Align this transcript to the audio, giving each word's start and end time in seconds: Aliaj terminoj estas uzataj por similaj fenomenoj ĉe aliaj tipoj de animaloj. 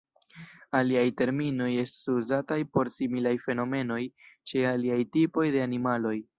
Aliaj 0.77 1.03
terminoj 1.21 1.67
estas 1.81 2.09
uzataj 2.15 2.59
por 2.77 2.91
similaj 2.97 3.35
fenomenoj 3.45 4.01
ĉe 4.53 4.67
aliaj 4.75 5.01
tipoj 5.19 5.49
de 5.59 5.67
animaloj. 5.71 6.21